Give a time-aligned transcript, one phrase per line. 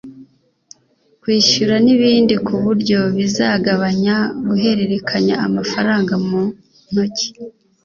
[1.21, 4.15] kwishyura n’ibindi ku buryo bizagabanya
[4.47, 6.41] guhererekanya amafaranga mu
[6.89, 7.27] ntoki